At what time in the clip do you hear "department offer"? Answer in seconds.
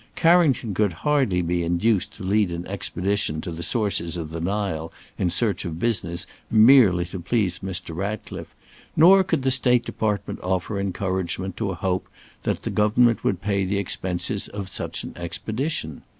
9.85-10.79